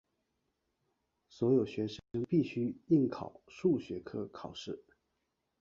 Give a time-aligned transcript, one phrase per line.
[1.27, 4.83] 所有学生必须应考数学科考试。